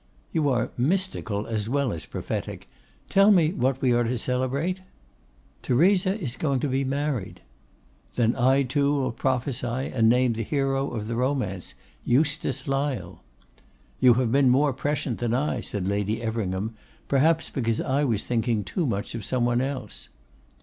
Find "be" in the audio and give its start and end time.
6.67-6.83